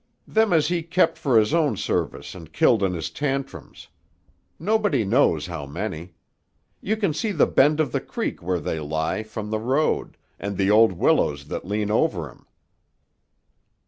"Them 0.25 0.51
as 0.51 0.69
he 0.69 0.81
kept 0.81 1.15
for 1.19 1.37
his 1.37 1.53
own 1.53 1.77
service 1.77 2.33
an' 2.35 2.47
killed 2.47 2.81
in 2.81 2.95
his 2.95 3.11
tantrums. 3.11 3.87
Nobody 4.57 5.05
knows 5.05 5.45
how 5.45 5.67
many. 5.67 6.15
You 6.81 6.97
can 6.97 7.13
see 7.13 7.31
the 7.31 7.45
bend 7.45 7.79
of 7.79 7.91
the 7.91 8.01
creek 8.01 8.41
where 8.41 8.59
they 8.59 8.79
lie, 8.79 9.21
from 9.21 9.51
the 9.51 9.59
road, 9.59 10.17
and 10.39 10.57
the 10.57 10.71
old 10.71 10.93
willows 10.93 11.49
that 11.49 11.65
lean 11.67 11.91
over 11.91 12.31
'em." 12.31 12.47